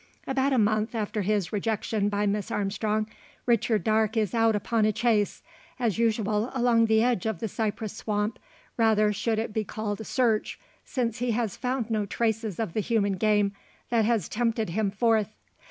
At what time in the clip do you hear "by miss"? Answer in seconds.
2.09-2.49